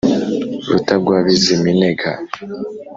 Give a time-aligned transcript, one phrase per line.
[0.69, 2.09] Rutagwabiziminega,